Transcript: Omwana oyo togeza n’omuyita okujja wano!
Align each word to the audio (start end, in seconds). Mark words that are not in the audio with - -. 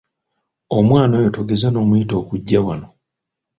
Omwana 0.77 1.13
oyo 1.19 1.29
togeza 1.37 1.67
n’omuyita 1.71 2.13
okujja 2.21 2.59
wano! 2.65 2.87